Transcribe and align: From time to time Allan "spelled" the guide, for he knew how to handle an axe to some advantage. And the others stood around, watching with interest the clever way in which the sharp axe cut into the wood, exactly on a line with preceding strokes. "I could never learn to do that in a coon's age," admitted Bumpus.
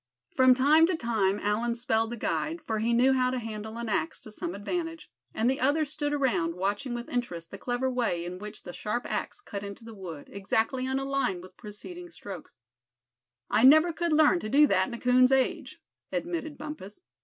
From 0.35 0.55
time 0.55 0.87
to 0.87 0.97
time 0.97 1.39
Allan 1.43 1.75
"spelled" 1.75 2.09
the 2.09 2.17
guide, 2.17 2.59
for 2.59 2.79
he 2.79 2.91
knew 2.91 3.13
how 3.13 3.29
to 3.29 3.37
handle 3.37 3.77
an 3.77 3.87
axe 3.87 4.19
to 4.21 4.31
some 4.31 4.55
advantage. 4.55 5.11
And 5.31 5.47
the 5.47 5.59
others 5.59 5.91
stood 5.93 6.11
around, 6.11 6.55
watching 6.55 6.95
with 6.95 7.07
interest 7.07 7.51
the 7.51 7.59
clever 7.59 7.87
way 7.87 8.25
in 8.25 8.39
which 8.39 8.63
the 8.63 8.73
sharp 8.73 9.05
axe 9.05 9.39
cut 9.39 9.61
into 9.61 9.85
the 9.85 9.93
wood, 9.93 10.27
exactly 10.31 10.87
on 10.87 10.97
a 10.97 11.05
line 11.05 11.39
with 11.39 11.55
preceding 11.55 12.09
strokes. 12.09 12.55
"I 13.51 13.61
could 13.61 13.69
never 13.69 13.93
learn 14.09 14.39
to 14.39 14.49
do 14.49 14.65
that 14.65 14.87
in 14.87 14.93
a 14.95 14.99
coon's 14.99 15.31
age," 15.31 15.79
admitted 16.11 16.57
Bumpus. 16.57 17.01